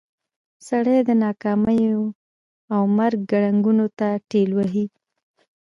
سړی 0.67 0.97
د 1.07 1.09
ناکاميو 1.25 2.01
او 2.73 2.81
مرګ 2.97 3.19
ګړنګونو 3.31 3.85
ته 3.99 4.07
ټېل 4.29 4.49
وهي. 4.57 4.85